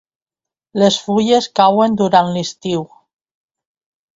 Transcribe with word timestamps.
Les 0.83 0.95
fulles 1.09 1.49
cauen 1.59 1.99
durant 2.01 2.33
l'estiu. 2.39 2.83